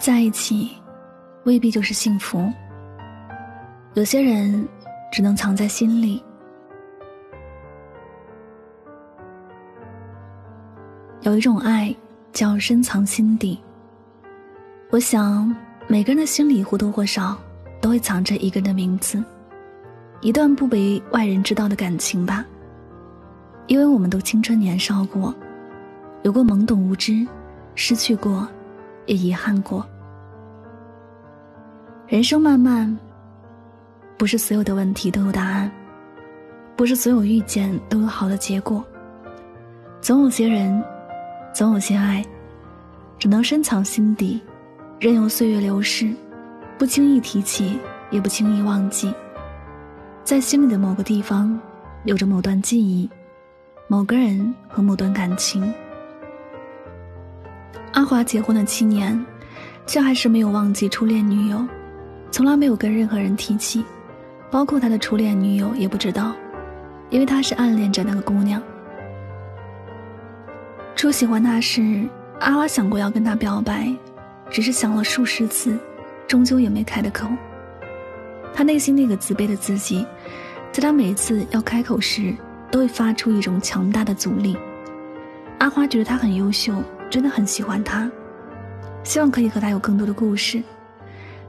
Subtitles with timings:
[0.00, 0.70] 在一起，
[1.44, 2.50] 未必就是幸福。
[3.92, 4.66] 有些人
[5.12, 6.24] 只能藏在心里。
[11.20, 11.94] 有一种爱
[12.32, 13.60] 叫深藏心底。
[14.88, 15.54] 我想，
[15.86, 17.36] 每个人的心里或多或少
[17.78, 19.22] 都会藏着一个人的名字，
[20.22, 22.42] 一段不被外人知道的感情吧。
[23.66, 25.34] 因为我们都青春年少过，
[26.22, 27.24] 有过懵懂无知，
[27.74, 28.48] 失去过，
[29.04, 29.86] 也遗憾过。
[32.10, 32.98] 人生漫漫，
[34.18, 35.70] 不是所有的问题都有答案，
[36.74, 38.84] 不是所有遇见都有好的结果。
[40.00, 40.82] 总有些人，
[41.54, 42.26] 总有些爱，
[43.16, 44.40] 只能深藏心底，
[44.98, 46.12] 任由岁月流逝，
[46.76, 47.78] 不轻易提起，
[48.10, 49.14] 也不轻易忘记。
[50.24, 51.56] 在心里的某个地方，
[52.06, 53.08] 有着某段记忆。
[53.86, 55.72] 某个人和某段感情，
[57.92, 59.24] 阿华结婚了七年，
[59.86, 61.64] 却还是没有忘记初恋女友，
[62.30, 63.84] 从来没有跟任何人提起，
[64.50, 66.34] 包括他的初恋女友也不知道，
[67.10, 68.62] 因为他是暗恋着那个姑娘。
[70.94, 72.08] 初喜欢他时，
[72.40, 73.92] 阿花想过要跟他表白，
[74.50, 75.78] 只是想了数十次，
[76.26, 77.28] 终究也没开的口。
[78.54, 80.06] 他内心那个自卑的自己，
[80.72, 82.34] 在他每次要开口时。
[82.72, 84.56] 都会发出一种强大的阻力。
[85.58, 86.72] 阿花觉得他很优秀，
[87.10, 88.08] 真的很喜欢他，
[89.02, 90.62] 希望可以和他有更多的故事，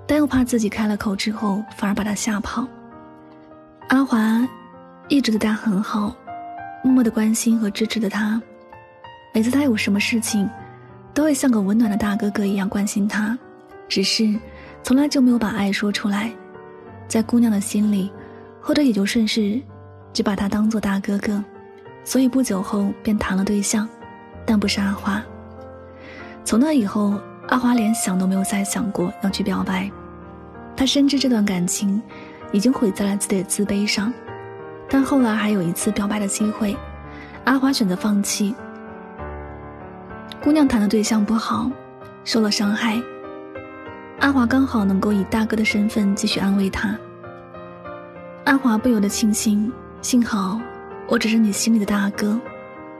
[0.08, 2.68] 但又怕自己开了口之后反而把他吓跑。
[3.90, 4.48] 阿华
[5.08, 6.16] 一直对他很好，
[6.84, 8.42] 默默的关心和支持着他。
[9.34, 10.50] 每次他有什么事情，
[11.14, 13.38] 都会像个温暖的大哥哥一样关心他，
[13.88, 14.34] 只是
[14.84, 16.32] 从来就没有把爱说出来。
[17.08, 18.12] 在姑娘的心里，
[18.62, 19.62] 或者也就顺势。
[20.14, 21.42] 只把他当做大哥哥，
[22.04, 23.88] 所以不久后便谈了对象，
[24.46, 25.24] 但不是阿花。
[26.44, 27.18] 从那以后，
[27.52, 29.92] 阿华连想都没有再想过要去表白。
[30.74, 32.02] 他深知这段感情
[32.54, 34.12] 已经毁在了自己的自卑上，
[34.90, 36.76] 但后来还有一次表白的机会，
[37.44, 38.56] 阿华选择放弃。
[40.42, 41.70] 姑娘谈的对象不好，
[42.24, 43.00] 受了伤害，
[44.22, 46.98] 阿华刚好能够以大哥的身份继续安慰她。
[48.46, 49.72] 阿华不由得庆幸。
[50.02, 50.60] 幸好，
[51.08, 52.40] 我只是你心里的大哥。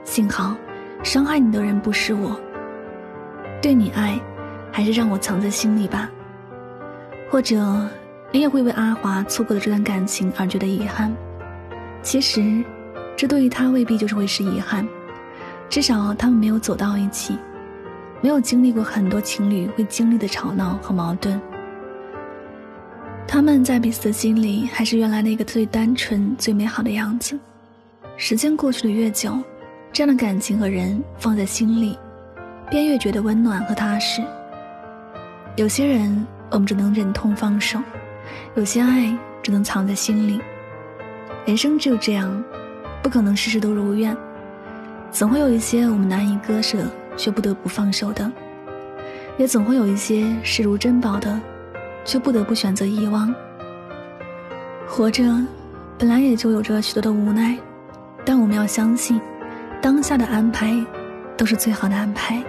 [0.04, 0.54] 幸好，
[1.02, 2.38] 伤害你的人不是我。
[3.60, 4.20] 对你爱，
[4.72, 6.10] 还是让我藏在心里吧。
[7.30, 7.88] 或者，
[8.32, 11.14] 你也会为阿华错过的这段感情而觉得遗憾。
[12.02, 12.64] 其实，
[13.16, 14.86] 这对于他未必就是会是遗憾。
[15.68, 17.36] 至少，他们没有走到一起，
[18.20, 21.40] 没有经历过很多情侣会经历的吵闹和矛盾。
[23.26, 27.38] 他们在彼此的心里，还是原来那个最单纯、最美好的样子。
[28.18, 29.38] 时间过去的越久，
[29.90, 31.98] 这样的感情和人放在心里，
[32.68, 34.22] 便越觉得温暖和踏实。
[35.56, 37.78] 有些人，我们只能忍痛放手；
[38.54, 40.40] 有些爱，只能藏在心里。
[41.44, 42.42] 人生只有这样，
[43.02, 44.16] 不可能事事都如愿，
[45.10, 46.78] 总会有一些我们难以割舍
[47.16, 48.30] 却不得不放手的，
[49.36, 51.40] 也总会有一些视如珍宝的。
[52.04, 53.32] 却不得不选择遗忘。
[54.88, 55.22] 活着，
[55.96, 57.56] 本来也就有着许多的无奈，
[58.24, 59.20] 但我们要相信，
[59.80, 60.74] 当下的安排，
[61.36, 62.42] 都是最好的安排。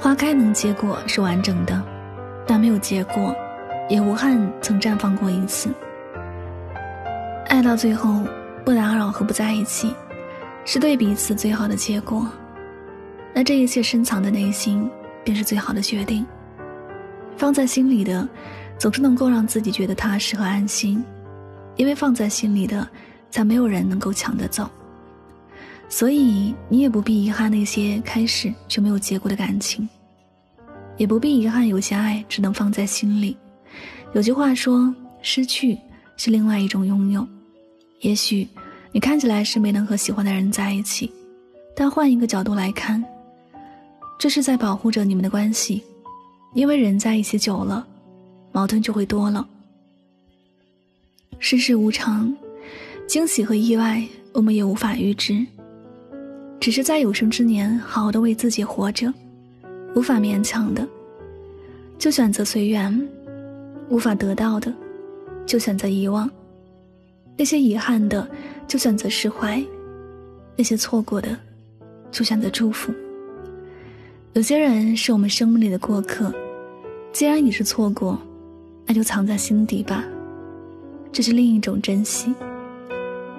[0.00, 1.82] 花开能结果是完整的，
[2.46, 3.34] 但没有结果，
[3.88, 5.70] 也无憾曾绽放过一次。
[7.48, 8.22] 爱到最后，
[8.64, 9.92] 不打扰和不在一起，
[10.64, 12.28] 是对彼此最好的结果。
[13.34, 14.88] 那这一切深藏的内心，
[15.24, 16.24] 便是最好的决定。
[17.36, 18.26] 放在心里的，
[18.78, 21.04] 总是能够让自己觉得踏实和安心，
[21.74, 22.86] 因为放在心里的，
[23.30, 24.70] 才没有人能够抢得走。
[25.88, 29.88] 所以你也不必遗憾那些开始却没有结果的感情，
[30.96, 33.36] 也不必遗憾有些爱只能放在心里。
[34.12, 35.78] 有句话说，失去
[36.16, 37.26] 是另外一种拥有。
[38.00, 38.46] 也许
[38.92, 41.10] 你看起来是没能和喜欢的人在一起，
[41.74, 43.02] 但换一个角度来看，
[44.18, 45.82] 这是在保护着你们的关系。
[46.54, 47.86] 因为人在一起久了，
[48.52, 49.46] 矛盾就会多了。
[51.38, 52.34] 世事无常，
[53.06, 54.02] 惊喜和意外
[54.32, 55.46] 我们也无法预知。
[56.68, 59.10] 只是在有生之年，好好的为自己活着，
[59.94, 60.86] 无法勉强的，
[61.98, 62.92] 就选择随缘；
[63.88, 64.70] 无法得到的，
[65.46, 66.28] 就选择遗忘；
[67.38, 68.28] 那些遗憾的，
[68.66, 69.64] 就选择释怀；
[70.56, 71.34] 那些错过的，
[72.10, 72.92] 就选择祝福。
[74.34, 76.30] 有些人是我们生命里的过客，
[77.14, 78.20] 既然已是错过，
[78.84, 80.04] 那就藏在心底吧，
[81.10, 82.34] 这是另一种珍惜。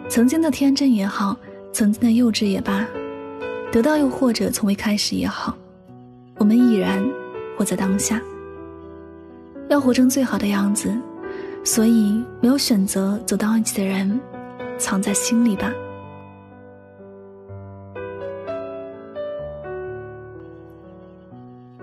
[0.08, 1.38] 曾经的天真也好，
[1.72, 2.84] 曾经的幼稚也罢，
[3.71, 5.56] 得到又或者从未开始也好，
[6.38, 7.07] 我们已然
[7.57, 8.19] 活在当下。
[9.69, 10.92] 要活成最好的样子，
[11.63, 14.19] 所以没有选择走到一起的人，
[14.80, 15.71] 藏在心里吧。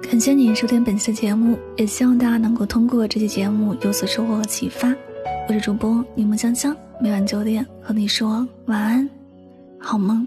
[0.02, 4.92] 感谢您收听本期的节目，也希望大家能够通过这期节目有所收获和启发。
[5.48, 9.08] 我是主播柠檬香香，每晚九点和你说晚安，
[9.78, 10.26] 好梦。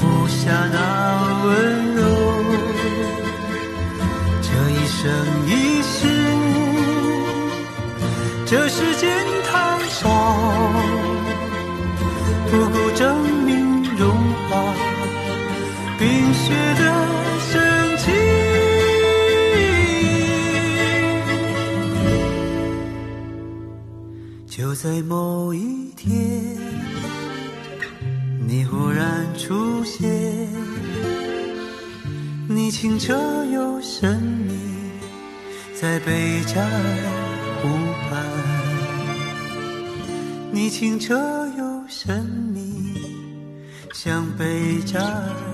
[0.00, 0.78] 不下那
[1.44, 1.48] 温
[1.94, 2.00] 柔。
[4.42, 5.00] 这一生
[5.46, 5.50] 一
[5.82, 5.98] 世，
[8.46, 9.08] 这世间
[9.44, 9.52] 太
[9.88, 10.08] 少，
[12.50, 13.00] 不够证
[13.44, 14.08] 明融
[14.48, 14.74] 化
[15.98, 16.82] 冰雪的
[17.50, 17.50] 深
[17.98, 18.04] 情。
[24.46, 26.39] 就在某一天。
[29.40, 30.06] 出现，
[32.46, 33.14] 你清澈
[33.46, 34.52] 又神秘，
[35.74, 36.68] 在贝加尔
[37.62, 37.68] 湖
[38.04, 38.22] 畔。
[40.52, 41.16] 你清澈
[41.56, 43.00] 又神秘，
[43.94, 45.49] 像贝加尔。